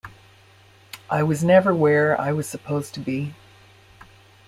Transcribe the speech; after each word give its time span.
I 1.11 1.21
was 1.21 1.43
never 1.43 1.75
where 1.75 2.19
I 2.19 2.31
was 2.31 2.49
supposed 2.49 2.95
to 2.95 2.99
be. 2.99 3.35